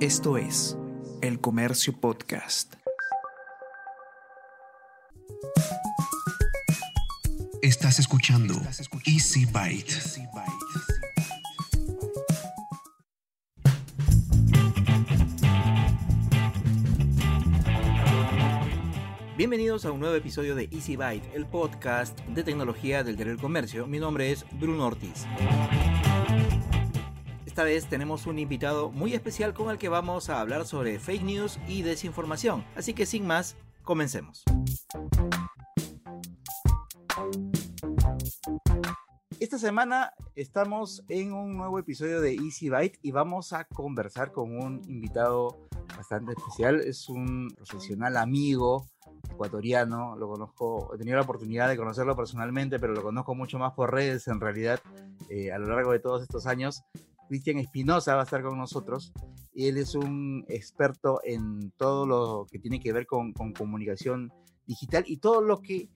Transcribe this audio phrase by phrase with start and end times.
[0.00, 0.78] Esto es
[1.20, 2.72] El Comercio Podcast.
[7.60, 8.54] Estás escuchando
[9.04, 9.92] Easy Byte.
[19.36, 23.42] Bienvenidos a un nuevo episodio de Easy Byte, el podcast de tecnología del diario del
[23.42, 23.86] comercio.
[23.86, 25.26] Mi nombre es Bruno Ortiz.
[27.50, 31.24] Esta vez tenemos un invitado muy especial con el que vamos a hablar sobre fake
[31.24, 32.64] news y desinformación.
[32.76, 34.44] Así que sin más, comencemos.
[39.40, 44.56] Esta semana estamos en un nuevo episodio de Easy Byte y vamos a conversar con
[44.56, 45.58] un invitado
[45.96, 46.80] bastante especial.
[46.80, 48.86] Es un profesional amigo
[49.28, 53.72] ecuatoriano, lo conozco, he tenido la oportunidad de conocerlo personalmente, pero lo conozco mucho más
[53.72, 54.78] por redes en realidad
[55.28, 56.84] eh, a lo largo de todos estos años.
[57.30, 59.12] Cristian Espinosa va a estar con nosotros.
[59.54, 64.32] Él es un experto en todo lo que tiene que ver con, con comunicación
[64.66, 65.88] digital y todo lo que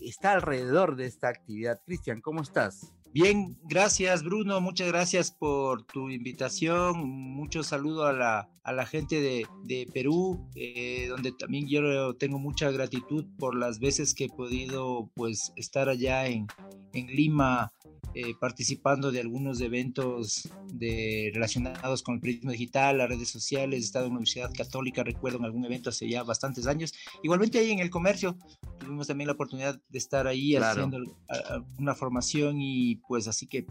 [0.00, 1.82] está alrededor de esta actividad.
[1.84, 2.94] Cristian, ¿cómo estás?
[3.12, 9.20] Bien, gracias Bruno, muchas gracias por tu invitación, mucho saludo a la, a la gente
[9.20, 14.28] de, de Perú, eh, donde también yo tengo mucha gratitud por las veces que he
[14.28, 16.46] podido pues estar allá en,
[16.92, 17.72] en Lima
[18.14, 23.84] eh, participando de algunos eventos de, relacionados con el periodismo digital, las redes sociales, he
[23.84, 27.70] estado en la Universidad Católica, recuerdo en algún evento hace ya bastantes años, igualmente ahí
[27.70, 28.36] en el comercio,
[28.78, 30.98] tuvimos también la oportunidad de estar ahí haciendo
[31.78, 33.66] una formación y pues así que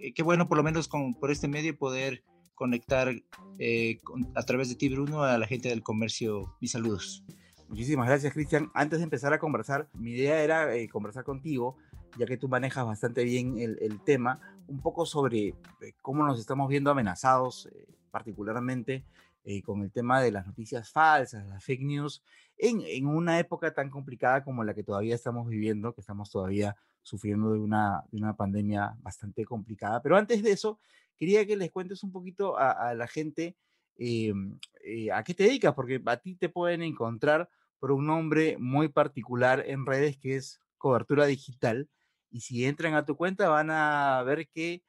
[0.00, 2.22] eh, qué bueno por lo menos con, por este medio poder
[2.54, 3.14] conectar
[3.58, 3.98] eh,
[4.34, 6.56] a través de ti Bruno a la gente del comercio.
[6.60, 7.24] Mis saludos.
[7.68, 8.70] Muchísimas gracias Cristian.
[8.74, 11.76] Antes de empezar a conversar, mi idea era eh, conversar contigo,
[12.18, 15.54] ya que tú manejas bastante bien el, tema, un poco sobre
[16.02, 17.68] cómo nos estamos viendo amenazados,
[18.10, 19.04] particularmente
[19.64, 22.22] con el tema de las noticias falsas, las fake news,
[22.58, 26.74] en, en, una época tan complicada como la que todavía estamos viviendo, que estamos todavía
[27.06, 30.02] sufriendo de una, de una pandemia bastante complicada.
[30.02, 30.80] Pero antes de eso,
[31.16, 33.56] quería que les cuentes un poquito a, la gente
[33.96, 34.32] eh,
[34.84, 37.48] eh, a qué te dedicas, porque a ti te pueden encontrar
[37.78, 41.88] por un nombre muy particular en redes que es cobertura digital.
[42.36, 44.82] Y si entran a tu cuenta van a ver que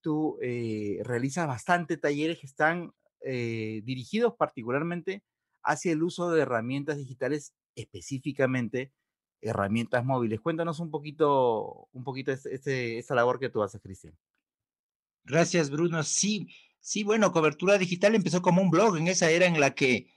[0.00, 5.22] tú eh, realizas bastante talleres que están eh, dirigidos particularmente
[5.62, 8.90] hacia el uso de herramientas digitales específicamente
[9.42, 10.40] herramientas móviles.
[10.40, 14.16] Cuéntanos un poquito, un poquito este, esta labor que tú haces, Cristian.
[15.24, 16.02] Gracias, Bruno.
[16.04, 16.48] Sí,
[16.80, 20.10] sí, bueno, cobertura digital empezó como un blog en esa era en la que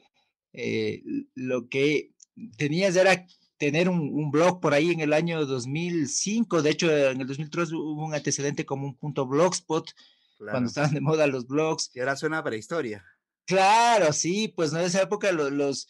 [0.53, 1.03] eh,
[1.35, 2.13] lo que
[2.57, 3.27] tenías era
[3.57, 6.61] tener un, un, blog por ahí en el año 2005.
[6.61, 9.91] De hecho, en el 2003 hubo un antecedente como un punto blogspot,
[10.37, 10.51] claro.
[10.51, 11.91] cuando estaban de moda los blogs.
[11.93, 13.03] Y ahora suena para historia.
[13.45, 15.87] Claro, sí, pues en esa época los, los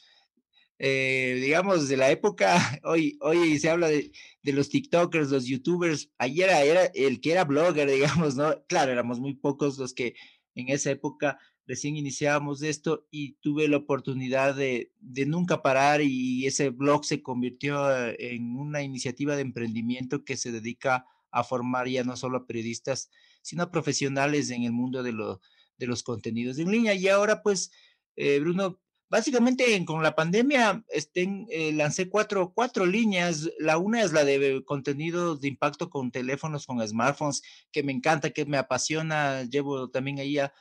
[0.80, 4.12] eh, digamos, de la época, hoy, hoy se habla de,
[4.44, 8.64] de, los TikTokers, los YouTubers, ayer era, era el que era blogger, digamos, ¿no?
[8.68, 10.16] Claro, éramos muy pocos los que
[10.56, 16.46] en esa época recién iniciábamos esto y tuve la oportunidad de, de nunca parar y
[16.48, 21.88] ese blog se convirtió eh, en una iniciativa de emprendimiento que se dedica a formar
[21.90, 23.12] ya no solo a periodistas,
[23.42, 25.42] sino a profesionales en el mundo de, lo,
[25.78, 26.94] de los contenidos en línea.
[26.94, 27.72] Y ahora, pues,
[28.16, 28.80] eh, Bruno,
[29.10, 33.50] Básicamente con la pandemia estén, eh, lancé cuatro, cuatro líneas.
[33.58, 37.42] La una es la de contenidos de impacto con teléfonos, con smartphones,
[37.72, 39.44] que me encanta, que me apasiona.
[39.44, 40.54] Llevo también ahí ya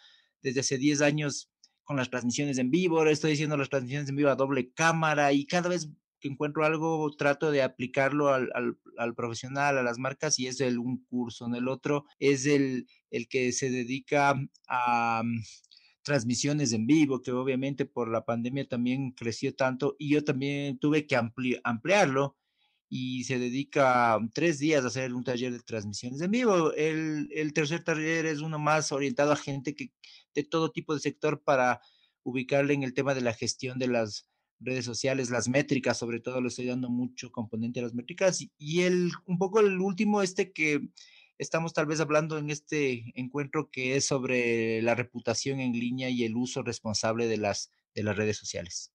[0.47, 1.51] desde hace 10 años
[1.83, 2.99] con las transmisiones en vivo.
[2.99, 5.89] Ahora estoy haciendo las transmisiones en vivo a doble cámara y cada vez
[6.21, 10.61] que encuentro algo trato de aplicarlo al, al, al profesional, a las marcas y es
[10.61, 11.47] el un curso.
[11.47, 15.23] En el otro es el, el que se dedica a
[16.03, 21.09] transmisiones en vivo, que obviamente por la pandemia también creció tanto y yo también tuve
[21.09, 22.37] que ampli ampliarlo
[22.89, 26.73] y se dedica tres días a hacer un taller de transmisiones en vivo.
[26.75, 29.93] El, el tercer taller es uno más orientado a gente que
[30.35, 31.81] de todo tipo de sector para
[32.23, 34.29] ubicarle en el tema de la gestión de las
[34.61, 38.83] redes sociales, las métricas, sobre todo le estoy dando mucho componente a las métricas y
[38.83, 40.89] el un poco el último este que
[41.39, 46.25] estamos tal vez hablando en este encuentro que es sobre la reputación en línea y
[46.25, 48.93] el uso responsable de las, de las redes sociales.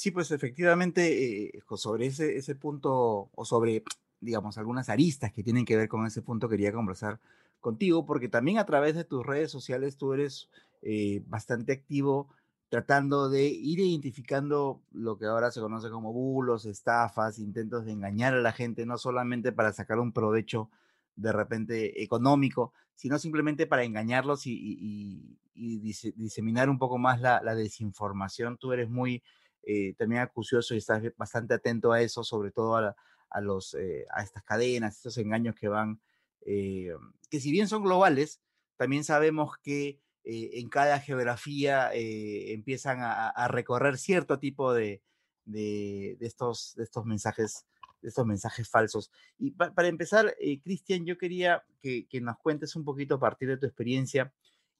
[0.00, 3.82] Sí, pues efectivamente, eh, sobre ese, ese punto o sobre,
[4.18, 7.20] digamos, algunas aristas que tienen que ver con ese punto, quería conversar
[7.60, 10.48] contigo, porque también a través de tus redes sociales tú eres
[10.80, 12.30] eh, bastante activo
[12.70, 18.32] tratando de ir identificando lo que ahora se conoce como bulos, estafas, intentos de engañar
[18.32, 20.70] a la gente, no solamente para sacar un provecho
[21.14, 28.56] de repente económico, sino simplemente para engañarlos y, diseminar un poco más la, desinformación.
[28.56, 29.22] Tú eres muy
[29.62, 34.22] eh, también acucioso y estás bastante atento a eso, sobre todo a, los, eh, a
[34.22, 36.00] estas cadenas, estos engaños que van,
[36.42, 36.92] eh,
[37.30, 38.40] que si bien son globales,
[38.76, 45.02] también sabemos que en cada geografía empiezan a, recorrer cierto tipo de,
[45.44, 47.64] de, estos, de estos mensajes
[48.02, 49.10] de estos mensajes falsos.
[49.38, 53.56] Y para empezar, eh, Cristian, yo quería que, nos cuentes un poquito a partir de
[53.56, 54.32] tu experiencia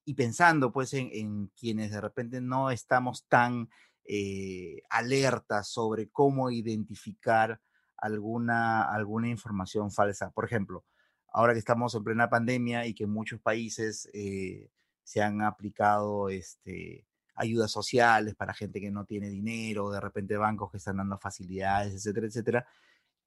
[0.05, 3.69] y pensando pues en, quienes de repente no estamos tan
[4.13, 7.61] eh, alertas sobre cómo identificar
[7.97, 10.33] alguna, alguna información falsa.
[10.33, 10.85] Por ejemplo,
[11.29, 14.69] ahora que estamos en plena pandemia y que en muchos países eh,
[15.05, 20.73] se han aplicado este, ayudas sociales para gente que no tiene dinero, de repente bancos
[20.73, 22.67] que están dando facilidades, etcétera, etcétera.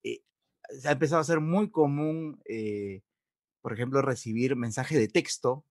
[0.04, 0.22] Eh,
[0.68, 2.42] se ha empezado a ser muy común,
[3.62, 5.64] por ejemplo, recibir mensajes de texto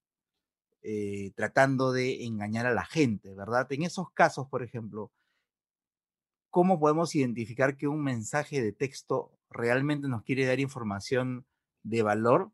[0.82, 3.70] eh, tratando de engañar a la gente, ¿verdad?
[3.72, 5.12] En esos casos, por ejemplo,
[6.50, 11.46] ¿cómo podemos identificar que un mensaje de texto realmente nos quiere dar información
[11.82, 12.52] de valor?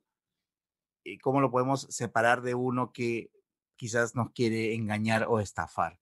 [1.23, 3.31] ¿Cómo lo podemos separar de uno que
[3.77, 5.99] quizás nos quiere engañar o estafar?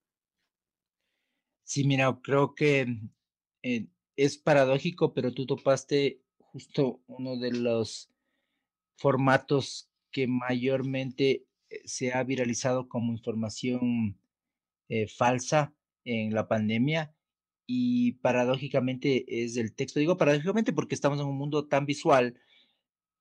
[1.62, 2.87] Sí, mira, creo que
[4.17, 8.11] es paradójico, pero tú topaste justo uno de los
[8.96, 11.45] formatos que mayormente eh,
[11.84, 14.18] se ha viralizado como información
[14.88, 15.74] eh, falsa
[16.04, 17.12] en la pandemia
[17.66, 19.98] y paradójicamente es el texto.
[19.98, 22.38] Digo paradójicamente porque estamos en un mundo tan visual,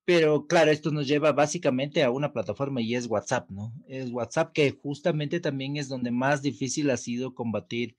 [0.05, 3.73] pero claro, esto nos lleva básicamente a una plataforma y es WhatsApp, ¿no?
[3.87, 7.95] Es WhatsApp que justamente también es donde más difícil ha sido combatir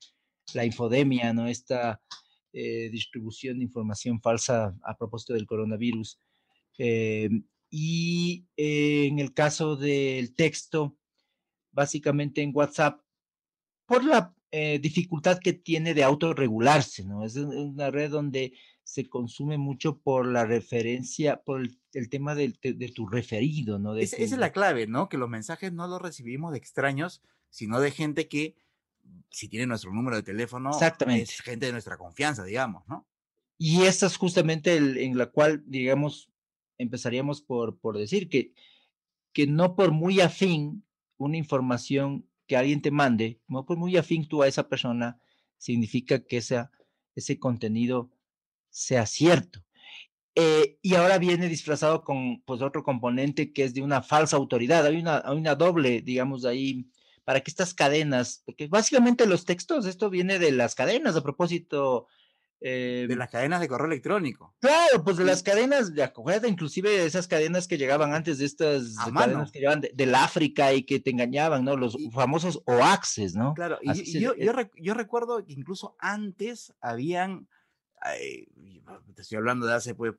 [0.53, 1.47] la infodemia, ¿no?
[1.47, 2.01] Esta
[2.53, 6.19] eh, distribución de información falsa a propósito del coronavirus.
[6.77, 7.29] Eh,
[7.69, 10.97] y eh, en el caso del texto,
[11.71, 13.01] básicamente en WhatsApp,
[13.85, 17.23] por la dificultad que tiene de autorregularse, ¿no?
[17.23, 18.53] Es una red donde
[18.87, 21.61] se consume mucho por la referencia, por
[21.93, 22.53] el, tema de,
[22.95, 23.93] tu referido, ¿no?
[23.97, 25.09] esa es la clave, ¿no?
[25.09, 28.55] Que los mensajes no los recibimos de extraños, sino de gente que
[29.29, 33.05] si tiene nuestro número de teléfono, es gente de nuestra confianza, digamos, ¿no?
[33.57, 36.29] Y esta es justamente el, en la cual, digamos,
[36.77, 38.53] empezaríamos por, por decir que,
[39.33, 40.85] que no por muy afín
[41.17, 45.19] una información que alguien te mande, no por muy afín tú a esa persona,
[45.57, 46.71] significa que esa,
[47.15, 48.11] ese contenido
[48.69, 49.63] sea cierto.
[50.35, 54.85] Eh, y ahora viene disfrazado con pues otro componente que es de una falsa autoridad.
[54.85, 56.87] Hay una, hay una doble, digamos, ahí
[57.23, 62.07] para que estas cadenas, porque básicamente los textos, esto viene de las cadenas, a propósito.
[62.59, 64.55] De em las cadenas de correo electrónico.
[64.59, 68.95] Claro, pues de las cadenas de acogida, inclusive esas cadenas que llegaban antes de estas
[68.95, 71.75] cadenas que llegaban del África y que te engañaban, ¿no?
[71.75, 73.53] Los famosos OAXes, ¿no?
[73.53, 77.47] Claro, y, yo, yo, recuerdo que incluso antes habían,
[79.13, 80.13] te estoy hablando de hace, pues,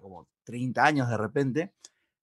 [0.00, 1.72] como 30 años de repente,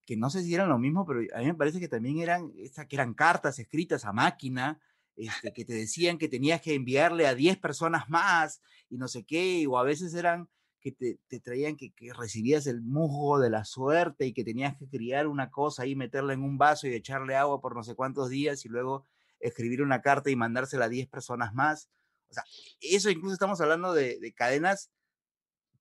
[0.06, 2.52] que no sé si eran lo mismo, pero a mí me parece que también eran,
[2.52, 4.80] que eran cartas escritas a máquina,
[5.20, 9.26] este, que te decían que tenías que enviarle a 10 personas más y no sé
[9.26, 10.48] qué, o a veces eran
[10.80, 15.28] que te, traían que, recibías el musgo de la suerte y que tenías que criar
[15.28, 18.64] una cosa y meterla en un vaso y echarle agua por no sé cuántos días
[18.64, 19.06] y luego
[19.42, 21.90] escribir una carta y mandársela a 10 personas más.
[22.30, 22.44] O sea,
[22.80, 24.90] eso incluso estamos hablando de, de cadenas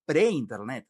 [0.04, 0.88] pre-internet.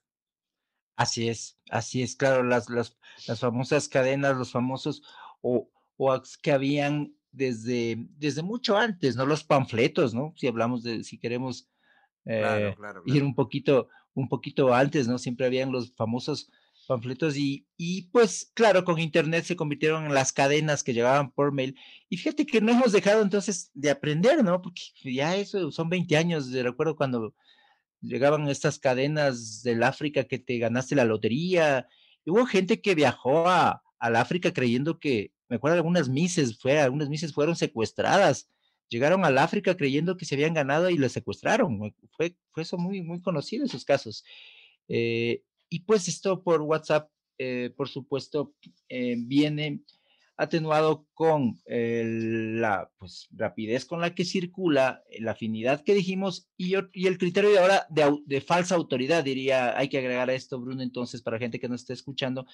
[0.96, 5.02] Así es, así es, claro, las, las, las famosas cadenas, los famosos
[5.42, 9.24] o, o que habían desde, desde mucho antes, ¿no?
[9.24, 10.34] Los panfletos, ¿no?
[10.36, 11.70] Si hablamos de, si queremos
[12.26, 12.74] eh,
[13.06, 15.18] ir un poquito, un poquito antes, ¿no?
[15.18, 16.50] Siempre habían los famosos
[16.88, 21.52] panfletos y, y pues claro, con internet se convirtieron en las cadenas que llegaban por
[21.52, 21.76] mail.
[22.08, 24.60] Y fíjate que no hemos dejado entonces de aprender, ¿no?
[24.60, 27.34] Porque ya eso son 20 años, de recuerdo cuando
[28.00, 31.86] llegaban estas cadenas del África que te ganaste la lotería.
[32.26, 37.08] hubo gente que viajó a, al África creyendo que, me acuerdo algunas mises, fue, algunas
[37.08, 38.48] mises fueron secuestradas.
[38.88, 41.94] Llegaron al África creyendo que se habían ganado y les secuestraron.
[42.10, 44.24] Fue, fue eso muy, muy conocido esos casos.
[44.88, 48.54] Eh, y pues esto por WhatsApp, eh, por supuesto,
[48.88, 49.80] eh, viene
[50.40, 57.08] atenuado con la pues, rapidez con la que circula, la afinidad que dijimos y, y
[57.08, 60.84] el criterio de ahora de, de, falsa autoridad, diría, hay que agregar a esto, Bruno,
[60.84, 62.46] entonces, para gente que no esté escuchando,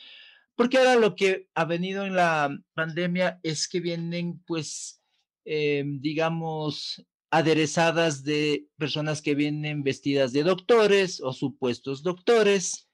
[0.57, 5.01] porque ahora lo que ha venido en la pandemia es que vienen, pues,
[5.45, 12.89] em, digamos, aderezadas de personas que vienen vestidas de doctores o supuestos doctores.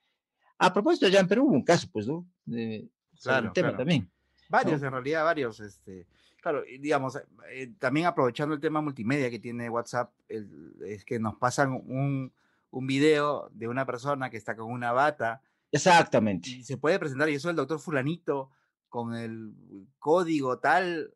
[0.57, 2.27] A propósito, ya en Perú hubo un caso, pues, ¿no?
[2.47, 4.09] el tema también.
[4.49, 5.59] Varios, en realidad, varios.
[5.59, 6.07] Este,
[6.41, 7.19] claro, digamos,
[7.51, 12.33] eh, también aprovechando el tema multimedia que tiene WhatsApp, es que nos pasan un,
[12.71, 15.41] un video de una persona que está con una bata.
[15.71, 16.49] Exactamente.
[16.49, 18.51] Y se puede presentar, y eso es el doctor fulanito,
[18.89, 19.53] con el
[19.99, 21.13] código tal,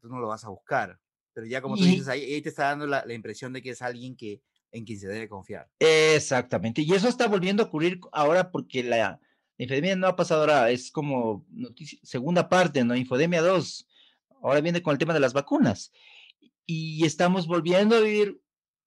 [0.00, 1.00] tú no lo vas a buscar.
[1.32, 3.80] Pero ya como tú dices, ahí, te está dando la, la, impresión de que es
[3.80, 5.70] alguien que, en quien se debe confiar.
[5.78, 6.82] Exactamente.
[6.82, 9.20] Y eso está volviendo a ocurrir ahora porque la,
[9.56, 12.96] infodemia no ha pasado ahora, es como noticia, segunda parte, ¿no?
[12.96, 13.88] Infodemia 2.
[14.42, 15.92] Ahora viene con el tema de las vacunas.
[16.66, 18.40] Y estamos volviendo a vivir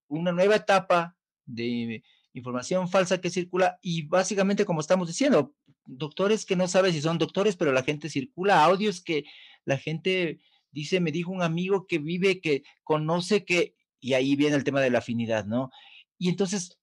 [0.07, 1.15] una nueva etapa
[1.45, 2.03] de
[2.35, 7.17] información falsa que circula y básicamente como estamos diciendo, doctores que no sabe si son
[7.17, 9.23] doctores, pero la gente circula audios que
[9.63, 14.57] la gente dice, me dijo un amigo que vive, que conoce que, y ahí viene
[14.57, 15.71] el tema de la afinidad, ¿no?
[16.17, 16.77] Y entonces,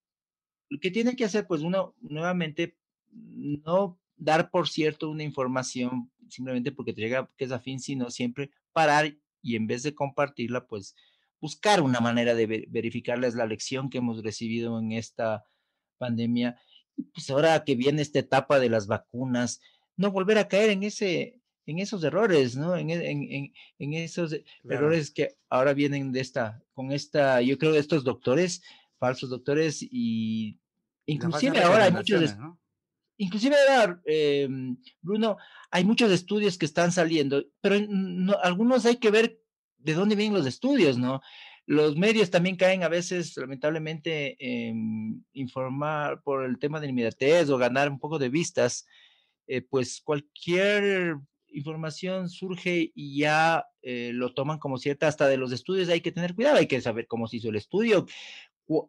[0.71, 2.79] lo que tiene que hacer, pues uno, nuevamente,
[3.11, 8.51] no dar por cierto una información simplemente porque te llega que es afín, sino siempre
[8.73, 10.97] parar y en vez de compartirla, pues
[11.43, 15.45] buscar una manera de verificarles la lección que hemos recibido en esta
[15.99, 16.57] pandemia.
[16.97, 19.61] Y pues ahora que viene esta etapa de las vacunas,
[19.97, 22.77] no volver a caer en ese en esos errores, ¿no?
[22.77, 24.37] En, en, en, esos
[24.69, 28.63] errores que ahora vienen de esta, con esta, yo creo, de estos doctores,
[28.99, 30.59] falsos doctores, y
[31.07, 32.35] inclusive ahora hay muchos,
[33.17, 35.37] inclusive ahora, em, Bruno,
[35.71, 37.77] hay muchos estudios que están saliendo, pero
[38.43, 39.42] algunos hay que ver
[39.83, 41.21] de dónde vienen los estudios, ¿no?
[41.67, 47.59] Los medios también caen a veces, lamentablemente, en informar por el tema de inmediatez o
[47.59, 48.87] ganar un poco de vistas,
[49.47, 51.17] eh, pues cualquier
[51.49, 56.13] información surge y ya eh, lo toman como cierta, hasta de los estudios hay que
[56.13, 58.07] tener cuidado, hay que saber cómo se hizo el estudio,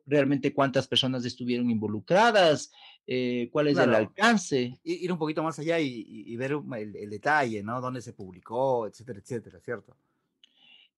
[0.05, 2.71] realmente cuántas personas estuvieron involucradas,
[3.05, 4.79] eh, cuál es el alcance.
[4.83, 7.81] Ir un poquito más allá y, ver el, el, detalle, ¿no?
[7.81, 9.95] Dónde se publicó, etcétera, etcétera, ¿cierto?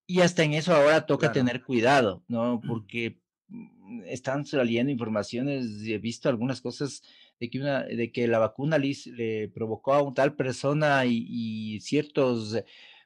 [0.08, 2.62] Y hasta en eso ahora toca tener cuidado, ¿no?
[2.66, 7.02] Porque mm, están saliendo informaciones, he visto algunas cosas
[7.40, 12.58] de que, una, de que la vacuna le, provocó a un tal persona y, ciertos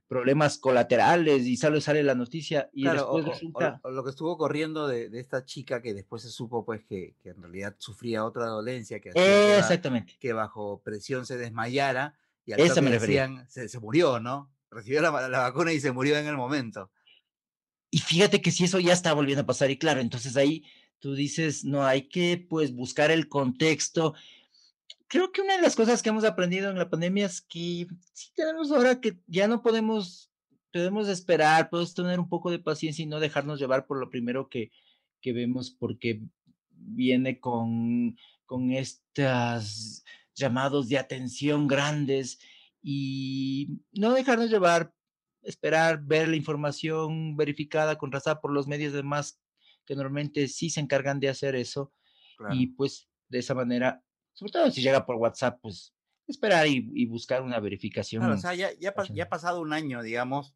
[0.08, 3.80] problemas colaterales y sale, sale la noticia y después resulta...
[3.84, 7.42] lo que estuvo corriendo de, esta chica que después se supo pues que, que en
[7.44, 10.18] realidad sufría otra dolencia que, Exactamente.
[10.20, 14.50] que bajo presión se desmayara y al Eso me decían, se, se murió, ¿no?
[14.72, 16.92] Recibió la, vacuna y se murió en el momento.
[17.92, 20.64] Y fíjate que si eso ya está volviendo a pasar, y claro, entonces ahí
[21.00, 24.14] tú dices, no, hay que pues buscar el contexto.
[25.08, 28.32] Creo que una de las cosas que hemos aprendido en la pandemia es que sí
[28.36, 30.32] tenemos ahora que ya no podemos,
[30.72, 34.50] podemos esperar, podemos tener un poco de paciencia y no dejarnos llevar por lo primero
[34.50, 34.72] que,
[35.22, 36.22] que vemos, porque
[36.70, 40.04] viene con, con estos
[40.36, 42.40] llamados de atención grandes
[42.82, 44.94] y no dejarnos llevar,
[45.42, 49.40] esperar, ver la información verificada, contrastada por los medios demás
[49.86, 51.92] que normalmente sí se encargan de hacer eso.
[52.52, 55.94] Y pues de esa manera, sobre todo si llega por WhatsApp, pues
[56.28, 58.24] esperar y, buscar una verificación.
[58.24, 60.54] o sea, ya, ya, ya, ha pasado un año, digamos,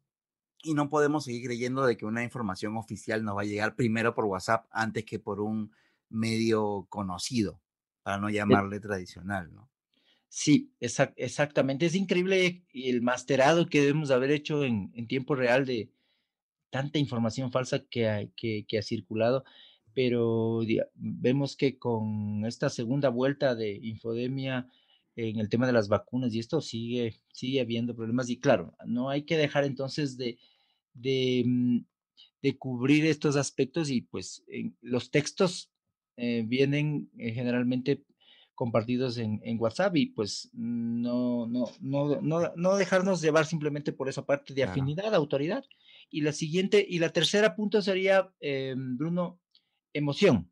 [0.62, 4.14] y no podemos seguir creyendo de que una información oficial nos va a llegar primero
[4.14, 5.72] por WhatsApp antes que por un
[6.08, 7.60] medio conocido,
[8.02, 9.68] para no llamarle tradicional, ¿no?
[10.36, 11.86] Sí, exactamente.
[11.86, 15.92] Es increíble el masterado que debemos haber hecho en, tiempo real de
[16.70, 19.44] tanta información falsa que, ha, que, ha circulado,
[19.94, 20.62] pero
[20.94, 24.68] vemos que con esta segunda vuelta de infodemia
[25.14, 29.10] en el tema de las vacunas y esto sigue, sigue habiendo problemas y claro, no
[29.10, 30.38] hay que dejar entonces de,
[30.94, 31.78] de, mm,
[32.58, 34.44] cubrir estos aspectos y pues
[34.82, 35.70] los textos
[36.16, 38.02] eh, vienen eh, generalmente
[38.54, 44.08] compartidos en, en, WhatsApp y pues no, no, no, no, no dejarnos llevar simplemente por
[44.08, 45.64] esa parte de afinidad, autoridad.
[46.10, 49.40] Y la siguiente, y la tercera punto sería, eh, Bruno,
[49.92, 50.50] emoción.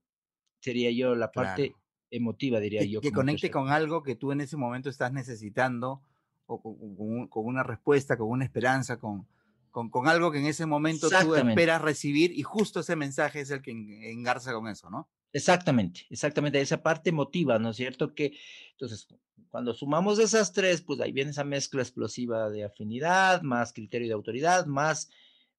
[0.60, 1.74] Sería yo la parte
[2.10, 3.00] emotiva, diría yo.
[3.00, 6.02] Que conecte con algo que tú en ese momento estás necesitando
[6.46, 9.26] o con, con, una respuesta, con una esperanza, con,
[9.70, 13.50] con, con, algo que en ese momento tú esperas recibir y justo ese mensaje es
[13.50, 13.72] el que
[14.12, 15.08] engarza con eso, ¿no?
[15.34, 18.14] Exactamente, exactamente, esa parte emotiva, ¿no es cierto?
[18.14, 18.36] Que
[18.72, 19.06] entonces,
[19.48, 24.14] cuando sumamos esas tres, pues ahí viene esa mezcla explosiva de afinidad, más criterio de
[24.14, 25.08] autoridad, más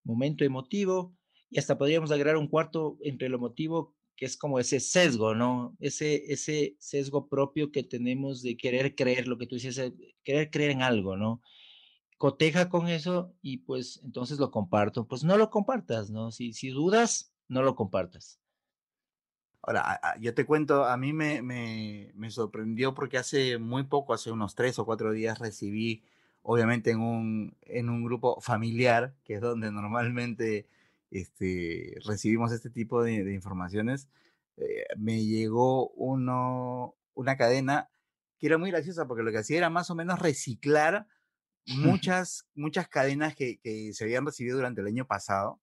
[0.03, 1.15] momento emotivo,
[1.49, 5.75] y hasta podríamos agregar un cuarto entre lo emotivo, que es como ese sesgo, ¿no?
[5.79, 10.51] Ese, ese sesgo propio que tenemos de querer creer, lo que tú dices, eh, querer
[10.51, 11.41] creer en algo, ¿no?
[12.17, 15.07] Coteja con eso y pues entonces lo comparto.
[15.07, 16.31] Pues no lo compartas, ¿no?
[16.31, 18.39] Si, si dudas, no lo compartas.
[19.65, 24.29] Ahora, yo te cuento, a mí me, me, me, sorprendió porque hace muy poco, hace
[24.29, 26.03] unos tres o cuatro días, recibí,
[26.41, 30.67] obviamente en un, en un grupo familiar, que es donde normalmente
[31.11, 34.09] este, recibimos este tipo de, de informaciones,
[34.57, 37.89] eh, me llegó uno, una cadena
[38.37, 41.07] que era muy graciosa porque lo que hacía era más o menos reciclar
[41.67, 45.61] muchas, muchas cadenas que, que se habían recibido durante el año pasado.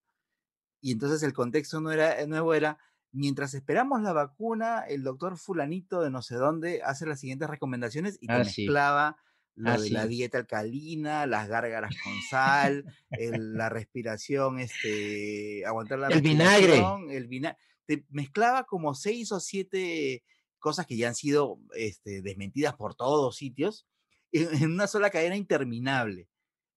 [0.81, 2.79] Y entonces el contexto no era, nuevo era,
[3.13, 8.19] mientras esperamos la vacuna, el doctor fulanito de no sé dónde hace las siguientes recomendaciones
[8.21, 9.17] y te ah, mezclaba
[9.57, 16.09] lo ah, de la dieta alcalina, las gárgaras con sal, la respiración, este, aguantar la
[16.09, 16.83] el vinagre.
[17.11, 17.59] El vinagre.
[17.85, 20.23] Te mezclaba como seis o siete
[20.59, 23.87] cosas que ya han sido este, desmentidas por todos sitios
[24.33, 26.29] en, una sola cadena interminable.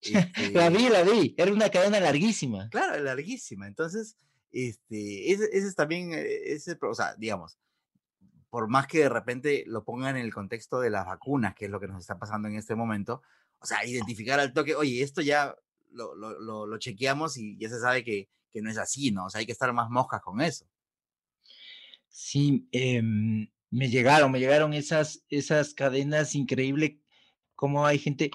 [0.53, 2.67] la vi, la vi, era una cadena larguísima.
[2.69, 3.67] Claro, larguísima.
[3.67, 4.17] Entonces,
[4.53, 7.57] este, ese, es también, eh, ese, o sea, digamos,
[8.49, 11.71] por más que de repente lo pongan en el contexto de las vacunas, que es
[11.71, 13.23] lo que nos está pasando en este momento,
[13.59, 15.55] o sea, identificar al toque, oye, esto ya
[15.91, 19.25] lo, lo, lo, chequeamos y ya se sabe que, que, no es así, ¿no?
[19.25, 20.65] O sea, hay que estar más moscas con eso.
[22.09, 26.99] Sí, em, me llegaron, me llegaron esas, esas cadenas increíble,
[27.55, 28.29] como hay gente,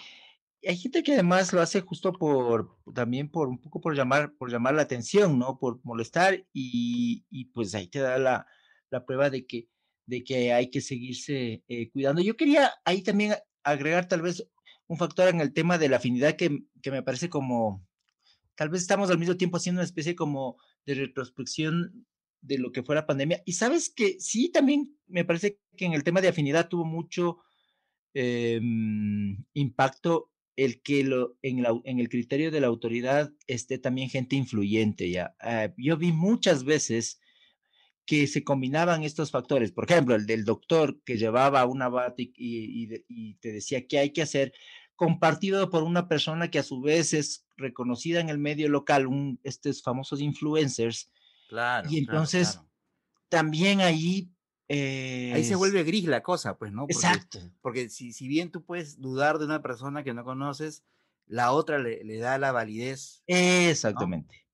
[0.67, 4.51] hay gente que además lo hace justo por, también por un poco por llamar, por
[4.51, 5.59] llamar la atención, ¿no?
[5.59, 7.25] Por molestar y,
[7.55, 8.47] pues ahí te da la,
[8.91, 9.69] la, prueba de que,
[10.07, 12.23] de que hay que seguirse eh, cuidando.
[12.23, 14.49] Yo quería ahí también agregar tal vez
[14.89, 17.87] un factor en el tema de la afinidad que, que me parece como,
[18.55, 22.07] tal vez estamos al mismo tiempo haciendo una especie como de retrospección
[22.41, 23.43] de lo que fue la pandemia.
[23.45, 27.39] Y sabes que sí, también me parece que en el tema de afinidad tuvo mucho
[28.15, 34.11] em, impacto el que lo, en, la, en, el criterio de la autoridad esté también
[34.11, 35.37] gente influyente ya.
[35.39, 37.21] Ah, yo vi muchas veces
[38.05, 39.71] que se combinaban estos factores.
[39.71, 44.11] Por ejemplo, el del doctor que llevaba una bata y, y, te decía qué hay
[44.11, 44.53] que hacer,
[44.97, 49.39] compartido por una persona que a su vez es reconocida en el medio local, un,
[49.45, 51.13] estos famosos influencers,
[51.49, 51.89] Claro.
[51.91, 52.61] Y entonces
[53.29, 54.31] también ahí...
[54.69, 56.87] ahí se vuelve gris la cosa, pues, ¿no?
[56.89, 57.39] Exacto.
[57.61, 60.85] Porque si, si bien tú puedes dudar de una persona que no conoces,
[61.27, 63.23] la otra le, da la validez.
[63.27, 64.47] Exactamente.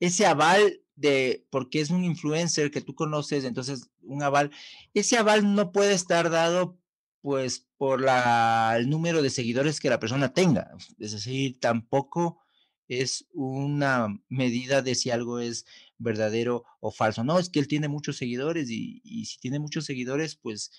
[0.00, 4.50] Ese aval de, porque es un influencer que tú conoces, entonces un aval,
[4.92, 6.78] ese aval no puede estar dado
[7.20, 10.72] pues por la, el número de seguidores que la persona tenga.
[10.98, 12.43] Es decir, tampoco
[12.88, 15.66] es una medida de si algo es
[15.98, 17.24] verdadero o falso.
[17.24, 20.70] No, es que él tiene muchos seguidores y, si tiene muchos seguidores, pues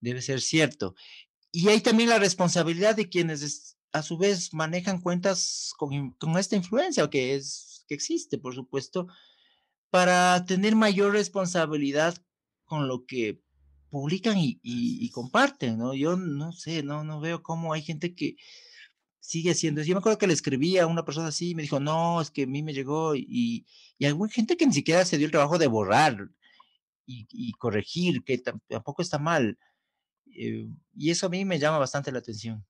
[0.00, 0.94] debe ser cierto.
[1.52, 6.56] Y hay también la responsabilidad de quienes a su vez manejan cuentas con, con esta
[6.56, 9.06] influencia que es que existe, por supuesto,
[9.90, 12.16] para tener mayor responsabilidad
[12.64, 13.40] con lo que
[13.88, 15.94] publican y, y, comparten, ¿no?
[15.94, 18.36] Yo no sé, no, no veo cómo hay gente que,
[19.26, 19.82] sigue siendo.
[19.82, 22.30] Yo me acuerdo que le escribí a una persona así y me dijo, no, es
[22.30, 23.66] que a mí me llegó y,
[23.98, 26.30] y hay gente que ni siquiera se dio el trabajo de borrar
[27.08, 29.58] y, corregir, que tampoco está mal.
[30.32, 32.64] Eh, y eso a mí me llama bastante la atención.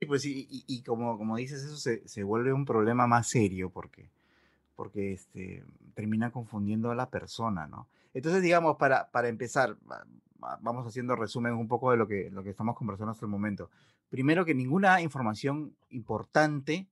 [0.00, 3.70] Sí, pues y, y, como, como dices, eso se, se, vuelve un problema más serio
[3.70, 4.10] porque,
[4.76, 7.88] porque este, termina confundiendo a la persona, ¿no?
[8.14, 9.76] Entonces, digamos, para, para empezar,
[10.60, 13.70] vamos haciendo resumen un poco de lo que, lo que estamos conversando hasta el momento.
[14.08, 16.88] Primero que ninguna información importante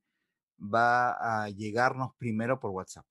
[0.61, 3.07] va a llegarnos primero por WhatsApp.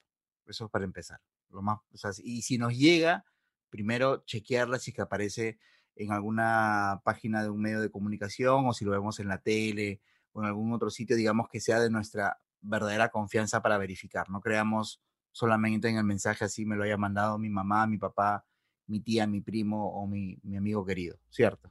[0.46, 1.20] Eso es para empezar.
[1.50, 1.80] Lo más,
[2.22, 3.24] y si nos llega,
[3.70, 5.58] primero chequearla si que aparece
[5.94, 10.00] en alguna página de un medio de comunicación o si lo vemos en la tele
[10.32, 14.28] o en algún otro sitio, digamos que sea de nuestra verdadera confianza para verificar.
[14.28, 15.00] No creamos
[15.32, 18.44] solamente en el mensaje así me lo haya mandado mi mamá, mi papá,
[18.86, 21.70] mi tía, mi primo o mi, mi amigo querido, ¿cierto?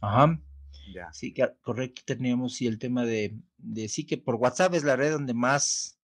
[0.00, 0.38] Ajá.
[0.94, 1.12] Ya.
[1.12, 5.12] Sí, correcto, teníamos sí el tema de, de, sí que por WhatsApp es la red
[5.12, 5.98] donde más,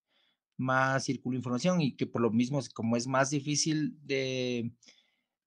[0.56, 4.70] más circula información y que por lo mismo, como es más difícil de,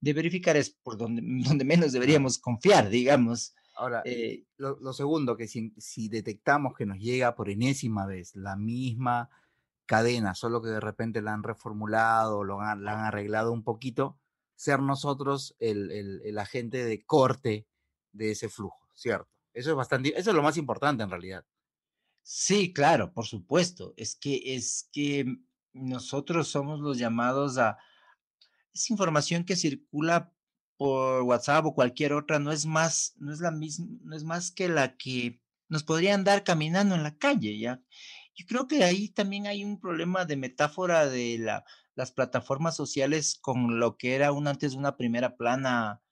[0.02, 3.54] de verificar, es por donde, donde menos deberíamos confiar, digamos.
[3.76, 8.36] Ahora, eh, lo, lo, segundo, que si, si detectamos que nos llega por enésima vez
[8.36, 9.30] la misma
[9.86, 14.18] cadena, solo que de repente la han reformulado, lo la han arreglado un poquito,
[14.58, 17.68] ser nosotros el, el, agente de corte
[18.12, 19.30] de ese flujo, ¿cierto?
[19.54, 21.46] Eso es bastante, eso es lo más importante en realidad.
[22.24, 23.94] Sí, claro, por supuesto.
[23.96, 25.26] Es que es que
[25.74, 27.78] nosotros somos los llamados a
[28.74, 30.34] esa información que circula
[30.78, 34.52] por WhatsApp o cualquier otra no es más, no es la misma, no es más
[34.52, 37.82] que la que nos podrían dar caminando en la calle, ¿ya?
[38.38, 43.40] yo creo que ahí también hay un problema de metáfora de la, las plataformas sociales
[43.42, 46.04] con lo que era un, antes una primera plana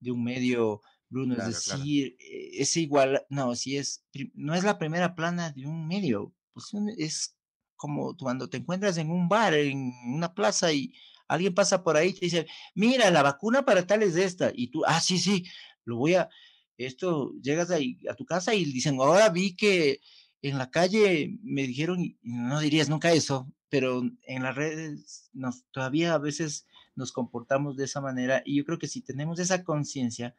[0.00, 0.80] de un medio,
[1.14, 1.36] Bruno.
[1.36, 5.86] es decir, eh, es igual, no, si es, no es la primera plana de un
[5.86, 7.36] medio, pues es
[7.76, 10.92] como cuando te encuentras en un bar, en una plaza y
[11.28, 14.50] alguien pasa por ahí y te dice, mira, la vacuna para tal es esta.
[14.54, 15.44] Y tú, ah, sí, sí,
[15.84, 16.28] lo voy a,
[16.76, 20.00] esto, llegas ahí a tu casa y dicen, ahora vi que
[20.42, 25.64] en la calle me dijeron, y no dirías nunca eso, pero en las redes nos,
[25.70, 29.64] todavía a veces nos comportamos de esa manera y yo creo que si tenemos esa
[29.64, 30.36] conciencia,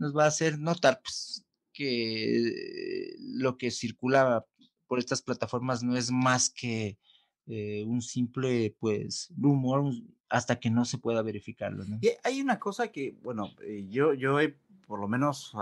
[0.00, 4.44] nos va a hacer notar pues, que lo que circula
[4.88, 6.98] por estas plataformas no es más que
[7.46, 9.92] eh, un simple pues rumor
[10.28, 11.84] hasta que no se pueda verificarlo.
[12.24, 15.52] hay una cosa que, bueno, eh, yo, yo he, por lo menos,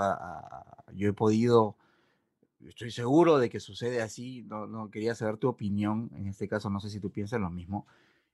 [0.94, 1.77] yo he podido,
[2.66, 6.70] estoy seguro de que sucede así, no, no, quería saber tu opinión, en este caso
[6.70, 7.87] no sé si tú piensas lo mismo,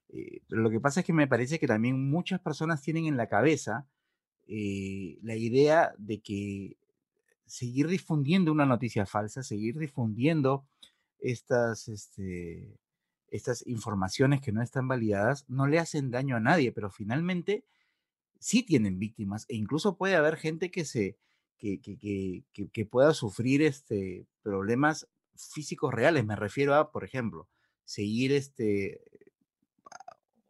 [0.09, 3.29] eh, lo que pasa es que me parece que también muchas personas tienen en la
[3.29, 3.87] cabeza
[4.47, 6.77] la idea de que
[7.47, 10.67] seguir difundiendo una noticia falsa, seguir difundiendo
[11.19, 12.79] estas, este,
[13.29, 17.65] estas informaciones que no están validadas, no le hacen daño a nadie, pero finalmente
[18.39, 21.17] sí tienen víctimas e incluso puede haber gente que se
[21.59, 21.81] que,
[22.73, 26.27] que, pueda sufrir este, problemas físicos reales.
[26.27, 27.49] Me refiero a, por ejemplo,
[27.85, 29.01] seguir este,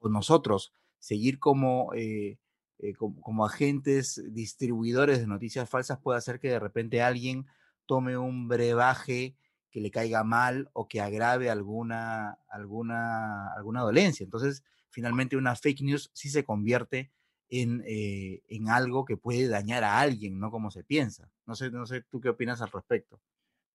[0.03, 2.39] nosotros, seguir como eh,
[2.79, 7.47] eh, como, agentes distribuidores de noticias falsas puede hacer que de repente alguien
[7.87, 9.37] tome un brebaje
[9.71, 14.25] que le caiga mal o que agrave alguna, alguna, alguna dolencia.
[14.25, 17.11] Entonces, finalmente una fake news sí se convierte
[17.49, 21.31] en, eh, en, algo que puede dañar a alguien, no como se piensa.
[21.47, 23.21] No sé, no sé tú qué opinas al respecto.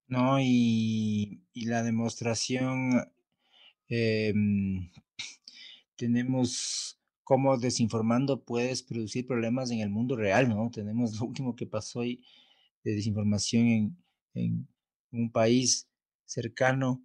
[0.07, 2.91] No, y, y la demostración,
[3.87, 4.89] em,
[5.95, 6.98] tenemos
[7.29, 10.71] cómo desinformando puedes producir problemas en el mundo real, ¿no?
[10.71, 12.25] Tenemos lo último que pasó hoy
[12.83, 13.95] de desinformación
[14.33, 14.67] en,
[15.11, 15.87] un país
[16.25, 17.03] cercano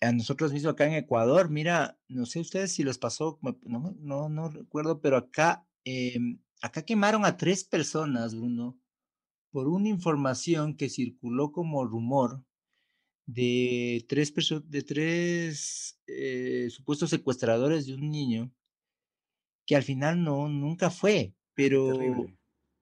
[0.00, 1.50] a nosotros mismos acá en Ecuador.
[1.50, 7.24] Mira, no sé ustedes si les pasó, no, no, recuerdo, pero acá, em, acá quemaron
[7.24, 8.76] a tres personas, Bruno,
[9.52, 12.44] por una información que circuló como rumor
[13.26, 18.52] de tres, de tres eh, supuestos secuestradores de un niño
[19.68, 21.92] que al final no, nunca fue, pero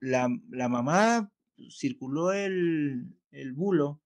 [0.01, 1.33] la, la, mamá
[1.69, 4.01] circuló el, el bulo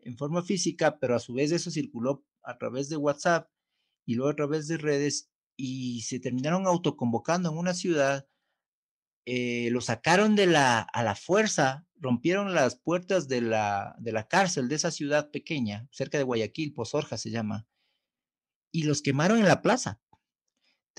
[0.00, 3.50] en forma física, pero a su vez eso circuló a través de WhatsApp
[4.04, 8.28] y luego a través de redes y se terminaron autoconvocando en una ciudad,
[9.24, 14.28] eh, lo sacaron de la, a la fuerza, rompieron las puertas de la, de la
[14.28, 17.66] cárcel de esa ciudad pequeña, cerca de Guayaquil, Pozorja se llama,
[18.70, 20.02] y los quemaron en la plaza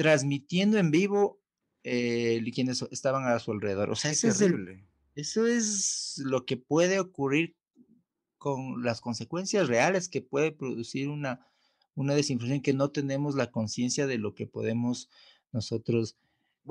[0.01, 1.39] transmitiendo en vivo
[1.83, 3.91] eh, quienes estaban a su alrededor.
[3.91, 4.41] O sea, eso es,
[5.13, 7.55] eso es lo que puede ocurrir
[8.39, 11.45] con las consecuencias reales que puede producir una,
[11.93, 15.07] una desinformación que no tenemos la conciencia de lo que podemos
[15.51, 16.17] nosotros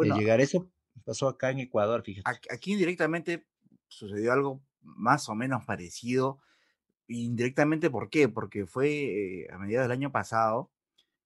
[0.02, 0.40] eh, llegar.
[0.40, 0.68] Eso
[1.04, 2.28] pasó acá en Ecuador, fíjate.
[2.50, 3.46] Aquí indirectamente
[3.86, 6.40] sucedió algo más o menos parecido.
[7.06, 8.28] Indirectamente, ¿por qué?
[8.28, 10.72] Porque fue eh, a mediados del año pasado,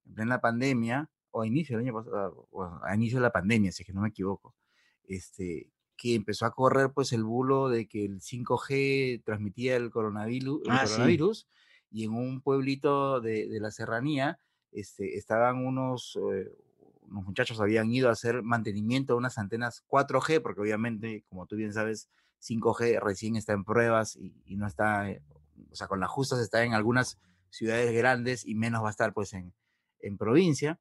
[0.05, 2.47] en plena pandemia, o a inicio del año pasado,
[2.81, 4.55] a inicio de la pandemia, si es que no me equivoco,
[5.03, 10.61] este, que empezó a correr pues el bulo de que el 5G transmitía el coronavirus,
[10.63, 11.45] el ah, coronavirus
[11.91, 14.39] y en un pueblito de, de la serranía
[14.71, 16.55] este, estaban unos, eh,
[17.01, 21.57] unos muchachos habían ido a hacer mantenimiento de unas antenas 4G, porque obviamente, como tú
[21.57, 22.07] bien sabes,
[22.41, 25.21] 5G recién está en pruebas y, y no está, eh,
[25.69, 27.19] o sea, con las justas está en algunas
[27.49, 29.53] ciudades grandes y menos va a estar pues en,
[29.99, 30.79] en provincia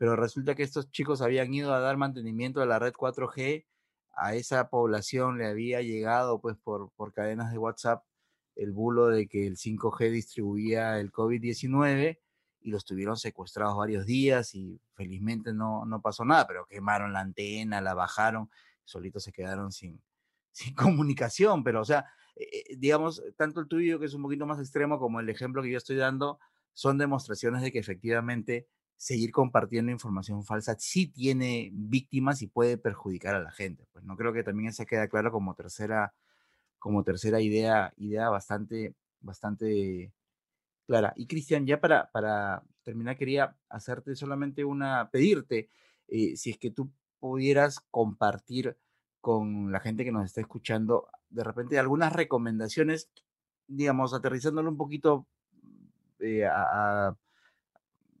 [0.00, 3.66] pero resulta que estos chicos habían ido a dar mantenimiento a la red 4G,
[4.14, 8.02] a esa población le había llegado pues por, por cadenas de WhatsApp
[8.56, 12.18] el bulo de que el 5G distribuía el COVID-19
[12.62, 17.20] y los tuvieron secuestrados varios días y felizmente no, no pasó nada, pero quemaron la
[17.20, 18.50] antena, la bajaron,
[18.86, 20.00] solitos se quedaron sin,
[20.50, 24.46] sin comunicación, pero o sea, eh, eh, digamos, tanto el tuyo que es un poquito
[24.46, 26.40] más extremo como el ejemplo que yo estoy dando,
[26.72, 28.66] son demostraciones de que efectivamente
[29.00, 33.86] seguir compartiendo información falsa sí tiene víctimas y puede perjudicar a la gente.
[33.92, 36.12] Pues no creo que también se queda claro como tercera,
[36.78, 40.12] como tercera idea, idea bastante, bastante
[40.86, 41.14] clara.
[41.16, 45.70] Y Cristian, ya para, para terminar, quería hacerte solamente una, pedirte
[46.08, 48.76] eh, si es que tú pudieras compartir
[49.22, 53.08] con la gente que nos está escuchando de repente algunas recomendaciones,
[53.66, 55.26] digamos, aterrizándolo un poquito
[56.18, 57.16] eh, a,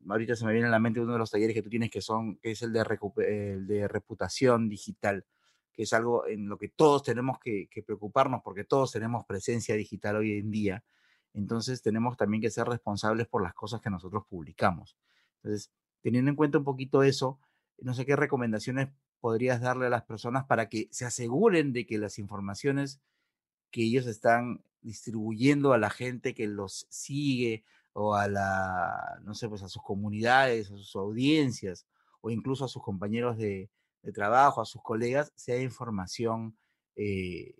[0.08, 2.00] ahorita se me viene a la mente uno de los talleres que tú tienes que
[2.00, 5.24] son, que es el de, el de reputación digital,
[5.72, 9.74] que es algo en lo que todos tenemos que, que, preocuparnos porque todos tenemos presencia
[9.74, 10.84] digital hoy en día.
[11.34, 14.96] Entonces tenemos también que ser responsables por las cosas que nosotros publicamos.
[15.36, 17.38] Entonces, teniendo en cuenta un poquito eso,
[17.78, 18.88] no sé qué recomendaciones
[19.20, 23.00] podrías darle a las personas para que se aseguren de que las informaciones
[23.70, 29.48] que ellos están distribuyendo a la gente que los sigue o a la, no sé,
[29.48, 31.86] pues a sus comunidades, a sus audiencias
[32.20, 33.70] o incluso a sus compañeros de,
[34.14, 36.56] trabajo, a sus colegas, sea información
[36.96, 37.54] eh,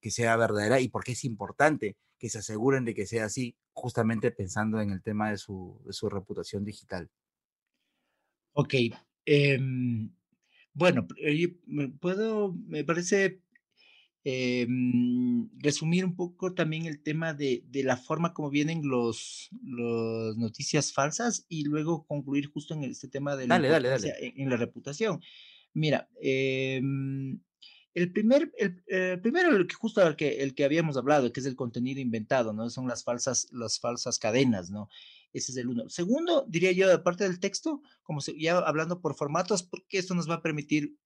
[0.00, 4.30] que sea verdadera y porque es importante que se aseguren de que sea así, justamente
[4.32, 7.10] pensando en el tema de su, de su reputación digital.
[8.54, 8.74] Ok.
[9.26, 9.58] Eh,
[10.72, 11.06] bueno,
[12.00, 13.40] puedo, me parece
[14.28, 14.66] eh,
[15.58, 20.92] resumir un poco también el tema de, de la forma como vienen los, los, noticias
[20.92, 25.20] falsas y luego concluir justo en este tema de la, dale, dale, En, la reputación.
[25.74, 26.82] Mira, eh,
[27.94, 31.38] el primer, el, eh, primero, el que, justo el que, el que habíamos hablado, que
[31.38, 32.68] es el contenido inventado, ¿no?
[32.68, 34.88] Son las falsas, las falsas cadenas, ¿no?
[35.32, 35.88] Ese es el uno.
[35.88, 40.34] Segundo, diría yo, aparte del texto, como ya hablando por formatos, porque esto nos va
[40.34, 40.96] a permitir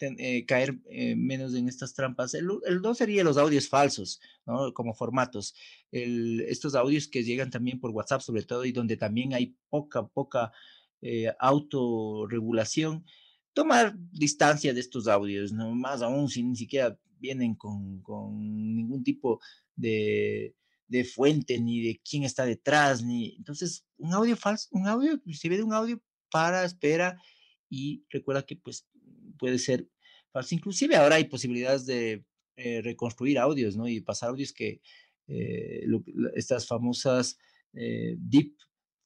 [0.00, 2.34] eh, caer eh, menos en estas trampas.
[2.34, 4.72] El, el, dos sería los audios falsos, ¿no?
[4.72, 5.54] Como formatos.
[5.90, 10.06] El, estos audios que llegan también por WhatsApp, sobre todo, y donde también hay poca,
[10.06, 10.52] poca
[11.00, 13.04] eh, autorregulación.
[13.52, 15.74] Tomar distancia de estos audios, ¿no?
[15.74, 18.38] Más aún si ni siquiera vienen con, con
[18.74, 19.40] ningún tipo
[19.74, 20.54] de,
[20.86, 23.34] de fuente, ni de quién está detrás, ni.
[23.36, 27.20] Entonces, un audio falso, un audio, si ve un audio, para, espera
[27.68, 28.86] y recuerda que pues
[29.38, 29.88] puede ser
[30.30, 30.54] falso.
[30.54, 32.24] Inclusive ahora hay posibilidades de
[32.56, 33.86] eh, reconstruir audios, ¿no?
[33.86, 34.80] Y pasar audios que
[35.28, 35.86] eh,
[36.34, 37.38] estas famosas
[37.72, 38.56] eh, deep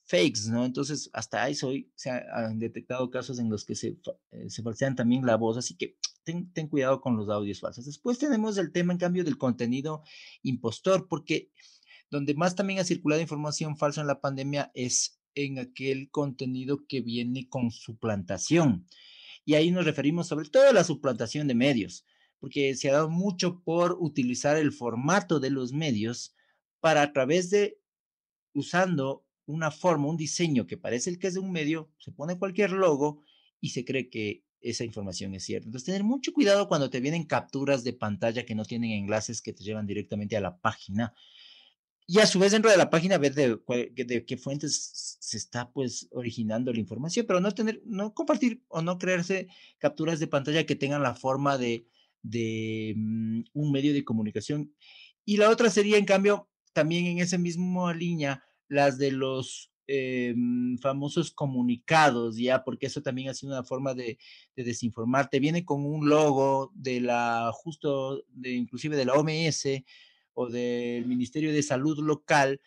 [0.05, 0.65] fakes, ¿no?
[0.65, 3.99] Entonces, hasta eso hoy se han detectado casos en los que se,
[4.49, 7.85] se falsean también la voz, así que ten, ten, cuidado con los audios falsos.
[7.85, 10.03] Después tenemos el tema, en cambio, del contenido
[10.43, 11.51] impostor, porque
[12.11, 17.01] donde más también ha circulado información falsa en la pandemia es en aquel contenido que
[17.01, 18.87] viene con suplantación.
[19.45, 22.05] Y ahí nos referimos sobre todo a la suplantación de medios,
[22.39, 26.35] porque se ha dado mucho por utilizar el formato de los medios
[26.81, 27.79] para a través de
[28.55, 32.39] usando una forma, un diseño que parece el que es de un medio, se pone
[32.39, 33.25] cualquier logo
[33.61, 35.67] y se cree que esa información es cierta.
[35.67, 39.53] Entonces, tener mucho cuidado cuando te vienen capturas de pantalla que no tienen enlaces que
[39.53, 41.15] te llevan directamente a la página
[42.07, 43.59] y a su vez dentro de la página ver de,
[43.95, 48.83] de, qué fuentes se está pues originando la información, pero no tener, no compartir o
[48.83, 51.87] no crearse capturas de pantalla que tengan la forma de,
[52.23, 54.75] de mm, un medio de comunicación.
[55.25, 60.35] Y la otra sería, en cambio, también en esa misma línea, las de los eh,
[60.37, 64.19] mm, famosos comunicados, ya, porque eso también ha sido una forma de,
[64.57, 65.41] de, desinformarte.
[65.41, 69.67] Viene con un logo de la, justo, de, inclusive de la OMS,
[70.35, 72.61] o del Ministerio de Salud local,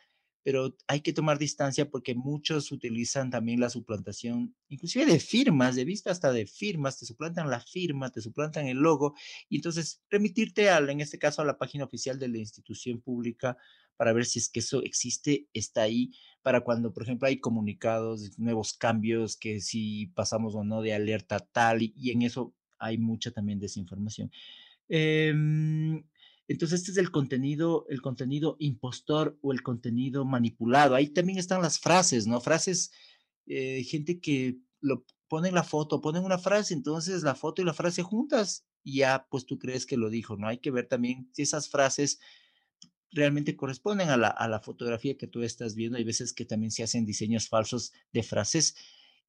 [0.45, 5.85] pero hay que tomar distancia porque muchos utilizan también la suplantación, inclusive de firmas, de
[5.85, 9.15] vista hasta de firmas, te suplantan la firma, te suplantan el logo,
[9.49, 13.57] y entonces remitirte al, en este caso, a la página oficial de la institución pública
[13.97, 16.11] para ver si es que eso existe, está ahí,
[16.43, 21.39] para cuando, por ejemplo, hay comunicados, nuevos cambios, que si pasamos o no de alerta
[21.39, 24.31] tal, y, y en eso hay mucha también desinformación.
[24.89, 25.33] Eh,
[26.47, 30.95] entonces, este es el contenido, el contenido impostor o el contenido manipulado.
[30.95, 32.39] Ahí también están las frases, ¿no?
[32.39, 32.91] Frases,
[33.47, 37.73] eh, gente que lo ponen la foto, ponen una frase, entonces la foto y la
[37.73, 40.47] frase juntas, ya pues tú crees que lo dijo, ¿no?
[40.47, 42.19] Hay que ver también si esas frases
[43.11, 45.97] realmente corresponden a la, a la fotografía que tú estás viendo.
[45.97, 48.75] Hay veces que también se hacen diseños falsos de frases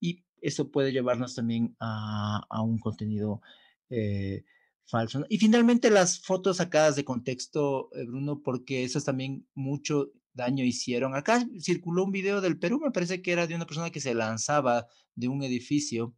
[0.01, 3.41] y eso puede llevarnos también a, a un contenido
[3.89, 4.45] eh,
[4.87, 5.25] falso.
[5.29, 11.15] Y finalmente las fotos sacadas de contexto, eh, Bruno, porque esas también mucho daño hicieron.
[11.15, 14.15] Acá circuló un video del Perú, me parece que era de una persona que se
[14.15, 16.15] lanzaba de un edificio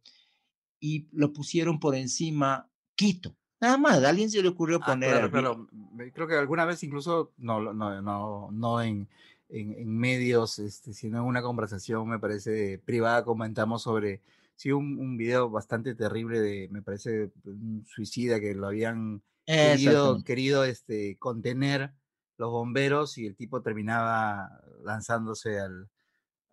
[0.79, 3.35] y lo pusieron por encima Quito.
[3.61, 5.29] Nada más, a alguien se le ocurrió ah, poner.
[5.31, 5.67] claro,
[6.13, 9.07] Creo que alguna vez incluso, no, no, no, no en,
[9.49, 14.21] en, en medios, este, sino en una conversación, me parece, privada, comentamos sobre
[14.59, 20.21] sí, un, un, video bastante terrible de, me parece, un suicida que lo habían querido,
[20.25, 21.93] querido este, contener
[22.37, 24.49] los bomberos y el tipo terminaba
[24.83, 25.89] lanzándose al,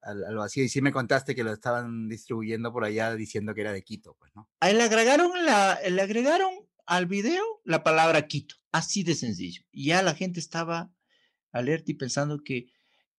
[0.02, 0.62] al, vacío.
[0.62, 4.14] Y sí me contaste que lo estaban distribuyendo por allá diciendo que era de Quito,
[4.20, 4.48] pues, ¿no?
[4.60, 6.52] Ahí le agregaron, la, le agregaron
[6.86, 9.62] al video la palabra Quito, así de sencillo.
[9.72, 10.92] Y ya la gente estaba
[11.50, 12.68] alerta y pensando que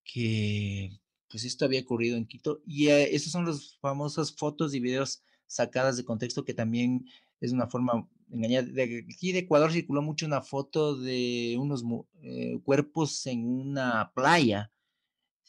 [0.08, 4.80] que pues esto había ocurrido en Quito y eh, esas son las famosas fotos y
[4.80, 7.06] videos sacadas de contexto que también
[7.40, 8.68] es una forma engañada.
[8.68, 11.84] De, aquí de Ecuador circuló mucho una foto de unos
[12.22, 14.72] eh, cuerpos en una playa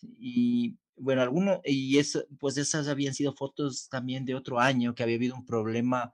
[0.03, 5.03] y bueno, alguno, y eso, pues esas habían sido fotos también de otro año que
[5.03, 6.13] había habido un problema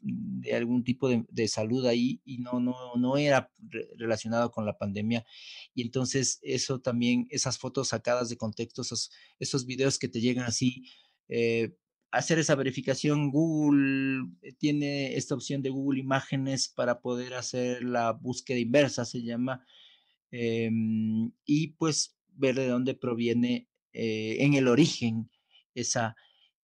[0.00, 3.50] de algún tipo de, salud ahí y no, no, no era
[3.96, 5.24] relacionado con la pandemia.
[5.74, 10.44] Y entonces eso también, esas fotos sacadas de contexto, esos, esos videos que te llegan
[10.44, 10.84] así,
[11.28, 11.74] eh,
[12.10, 18.12] hacer esa verificación, Google eh, tiene esta opción de Google Imágenes para poder hacer la
[18.12, 19.64] búsqueda inversa, se llama,
[20.30, 25.30] em, y pues ver de dónde proviene eh, en el origen
[25.74, 26.16] esa,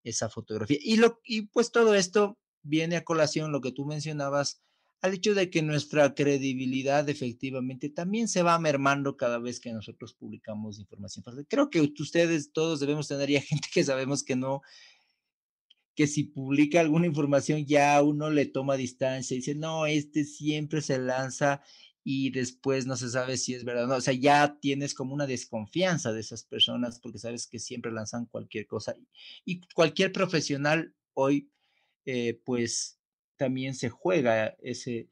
[0.03, 0.79] esa fotografía.
[0.81, 4.61] Y, lo, y pues todo esto viene a colación lo que tú mencionabas,
[5.01, 10.15] al hecho de que nuestra credibilidad efectivamente también se va mermando cada vez que nosotros
[10.15, 14.63] publicamos información Creo que ustedes todos debemos tener ya gente que sabemos que no,
[15.95, 20.81] que si publica alguna información ya uno le toma distancia y dice, no, este siempre
[20.81, 21.63] se lanza
[22.03, 23.97] y después no se sabe si es verdad o no.
[23.97, 28.27] O sea, ya tienes como una desconfianza de esas personas porque sabes que siempre lanzan
[28.27, 28.95] cualquier cosa.
[29.45, 31.51] Y cualquier profesional hoy
[32.07, 32.99] eh, pues
[33.37, 35.09] también se juega ese,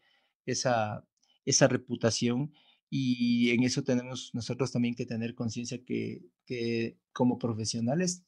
[0.46, 1.06] esa,
[1.44, 2.52] esa reputación
[2.90, 8.24] y en eso tenemos nosotros también que tener conciencia que, que, como profesionales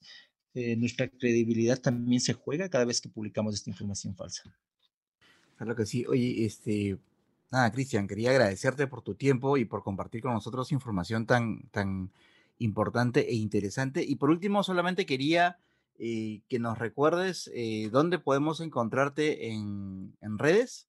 [0.54, 4.56] eh, nuestra credibilidad también se juega cada vez que publicamos esta información falsa.
[5.56, 6.06] Claro que sí.
[6.06, 6.96] Oye, este,
[7.50, 12.12] nada, Cristian, quería agradecerte por tu tiempo y por compartir con nosotros información tan, tan
[12.58, 14.04] importante e interesante.
[14.04, 15.58] Y por último, solamente quería
[15.96, 20.88] y que nos recuerdes eh, dónde podemos encontrarte en, redes,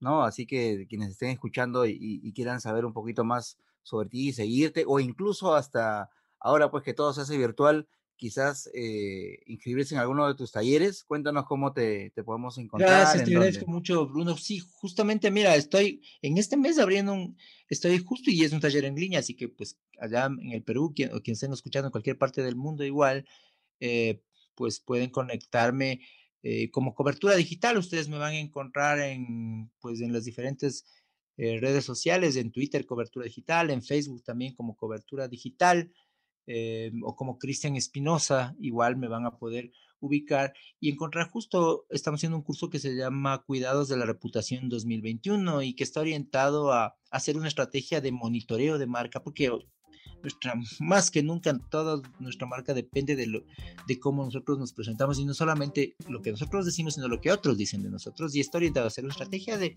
[0.00, 0.22] ¿no?
[0.24, 5.00] Así que quienes estén escuchando y, quieran saber un poquito más sobre ti, seguirte, o
[5.00, 10.34] incluso hasta ahora, pues que todo se hace virtual, quizás eh, inscribirse en alguno de
[10.34, 11.04] tus talleres.
[11.04, 12.90] Cuéntanos cómo te, podemos encontrar.
[12.90, 14.36] Gracias, te agradezco mucho, Bruno.
[14.36, 18.84] Sí, justamente, mira, estoy en este mes abriendo un, estoy justo y es un taller
[18.84, 21.92] en línea, así que pues allá en el Perú, quien, o quien estén escuchando en
[21.92, 23.26] cualquier parte del mundo igual,
[23.80, 24.20] eh,
[24.60, 26.02] pues pueden conectarme
[26.42, 27.78] eh, como cobertura digital.
[27.78, 30.84] Ustedes me van a encontrar en, pues, en las diferentes
[31.38, 35.90] eh, redes sociales, en Twitter cobertura digital, en Facebook también como cobertura digital,
[36.46, 42.20] eh, o como Cristian Espinosa, igual me van a poder ubicar y encontrar justo, estamos
[42.20, 46.70] haciendo un curso que se llama Cuidados de la Reputación 2021 y que está orientado
[46.74, 49.50] a hacer una estrategia de monitoreo de marca, porque
[50.22, 53.44] nuestra, más que nunca, toda nuestra marca depende de, lo,
[53.86, 57.32] de cómo nosotros nos presentamos y no solamente lo que nosotros decimos, sino lo que
[57.32, 58.34] otros dicen de nosotros.
[58.34, 59.74] Y está orientado a hacer una estrategia de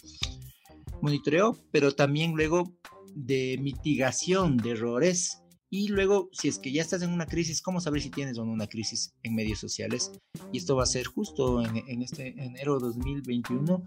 [1.01, 2.73] monitoreo, pero también luego
[3.15, 5.43] de mitigación de errores
[5.75, 8.45] y luego, si es que ya estás en una crisis, ¿cómo saber si tienes o
[8.45, 10.11] no una crisis en medios sociales?
[10.51, 13.83] Y esto va a ser justo en, este enero 2021.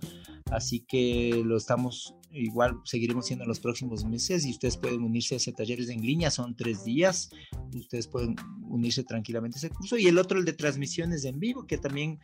[0.50, 5.34] Así que lo estamos, igual seguiremos siendo en los próximos meses y ustedes pueden unirse
[5.34, 7.30] a ese talleres en línea, son tres días.
[7.74, 8.36] Ustedes pueden
[8.68, 9.96] unirse tranquilamente a ese curso.
[9.96, 12.20] Y el otro, el de transmisiones en vivo, que también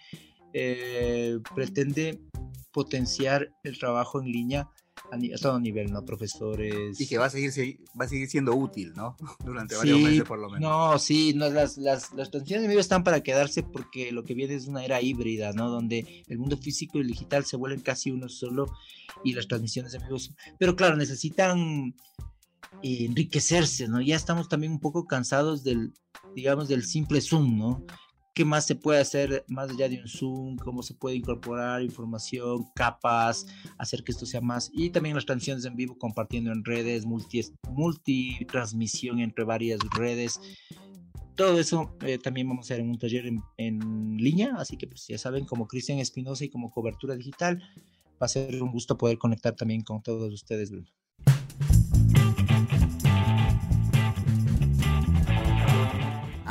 [0.53, 2.21] eh, pretende
[2.73, 4.71] potenciar el trabajo en línea
[5.13, 6.05] a, todo nivel, ¿no?
[6.05, 6.99] Profesores.
[7.01, 9.17] Y que va a seguir, va a seguir siendo útil, ¿no?
[9.45, 10.61] Durante varios meses por lo menos.
[10.63, 14.35] No, sí, no, las, las, las transmisiones de vivo están para quedarse porque lo que
[14.35, 15.69] viene es una era híbrida, ¿no?
[15.69, 18.67] Donde el mundo físico y el digital se vuelven casi uno solo
[19.23, 20.17] y las transmisiones de vivo.
[20.59, 21.95] Pero claro, necesitan
[22.83, 24.01] enriquecerse, ¿no?
[24.01, 25.93] Ya estamos también un poco cansados del,
[26.35, 27.85] digamos, del simple Zoom, ¿no?
[28.35, 32.67] Qué más se puede hacer más allá de un Zoom, cómo se puede incorporar información,
[32.75, 33.47] capas,
[33.79, 34.71] hacer que esto sea más.
[34.73, 40.41] Y también las transmisiones en vivo compartiendo en redes, multi, multi transmisión entre varias redes.
[41.35, 43.25] Todo eso eh, también vamos a hacer en un taller
[43.57, 47.63] en, línea, así que pues ya saben, como Cristian Espinosa y como cobertura digital,
[48.21, 50.71] va a ser un gusto poder conectar también con todos ustedes.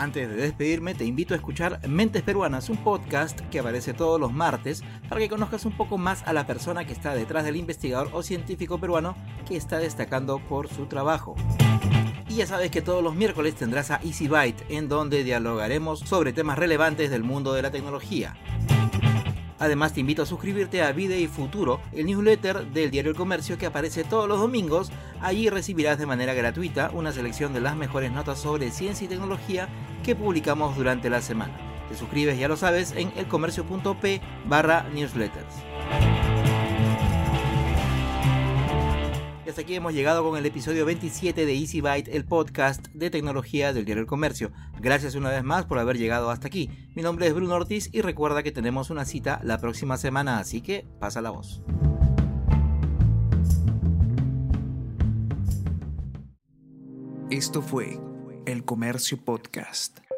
[0.01, 4.33] Antes de despedirme, te invito a escuchar Mentes Peruanas, un podcast que aparece todos los
[4.33, 8.09] martes para que conozcas un poco más a la persona que está detrás del investigador
[8.11, 9.15] o científico peruano
[9.47, 11.35] que está destacando por su trabajo.
[12.27, 16.33] Y ya sabes que todos los miércoles tendrás a Easy Byte, en donde dialogaremos sobre
[16.33, 18.35] temas relevantes del mundo de la tecnología.
[19.61, 23.59] Además te invito a suscribirte a Vida y Futuro, el newsletter del diario El Comercio
[23.59, 24.91] que aparece todos los domingos.
[25.21, 29.69] Allí recibirás de manera gratuita una selección de las mejores notas sobre ciencia y tecnología
[30.03, 31.55] que publicamos durante la semana.
[31.89, 36.30] Te suscribes, ya lo sabes, en elcomercio.p barra newsletters.
[39.43, 43.09] Y hasta aquí hemos llegado con el episodio 27 de Easy Byte, el podcast de
[43.09, 44.51] tecnología del diario El Comercio.
[44.79, 46.69] Gracias una vez más por haber llegado hasta aquí.
[46.95, 50.61] Mi nombre es Bruno Ortiz y recuerda que tenemos una cita la próxima semana, así
[50.61, 51.63] que pasa la voz.
[57.31, 57.99] Esto fue
[58.45, 60.10] El Comercio Podcast.